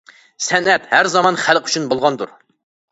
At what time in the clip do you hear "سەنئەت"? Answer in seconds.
0.45-0.89